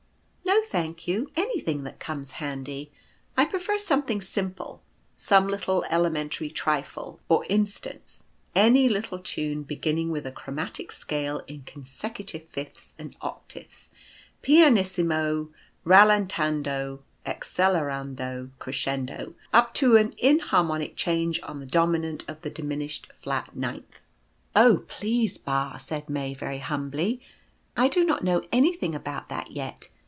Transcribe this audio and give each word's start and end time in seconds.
"No, 0.43 0.61
thank 0.67 1.05
you; 1.07 1.31
anything 1.35 1.83
that 1.83 1.99
comes 1.99 2.33
handy. 2.33 2.91
I 3.35 3.43
prefer 3.45 3.77
something 3.77 4.21
simple— 4.21 4.81
some 5.17 5.47
little 5.49 5.83
elementary 5.89 6.49
trifle, 6.49 7.19
as, 7.19 7.25
for 7.27 7.45
instance, 7.49 8.23
any 8.55 8.87
little 8.87 9.19
tune 9.19 9.63
beginning 9.63 10.11
with 10.11 10.25
a 10.25 10.31
chro 10.31 10.53
matic 10.53 10.91
scale 10.93 11.39
in 11.45 11.63
consecutive 11.63 12.47
fifths 12.49 12.93
and 12.97 13.15
octaves, 13.21 13.91
pianissimo— 14.41 15.49
rallentando— 15.85 16.99
excellerando— 17.25 18.49
crescendo— 18.59 19.33
up 19.53 19.73
to 19.75 19.97
an 19.97 20.13
in 20.17 20.39
harmonic 20.39 20.95
change 20.95 21.39
on 21.43 21.59
the 21.59 21.65
dominant 21.65 22.23
of 22.29 22.41
the 22.43 22.49
diminished 22.49 23.11
flat 23.13 23.55
ninth." 23.55 24.01
176 24.53 24.53
The 24.53 24.59
Simple 24.63 24.63
Ttine. 24.63 24.65
"Oh, 24.65 24.85
please, 24.87 25.37
Ba," 25.37 25.75
said 25.81 26.09
May, 26.09 26.33
very 26.33 26.59
humbly, 26.59 27.19
"I 27.75 27.87
do 27.89 28.05
not 28.05 28.23
know 28.23 28.41
anything 28.53 28.95
about 28.95 29.27
that 29.27 29.51
yet. 29.51 29.89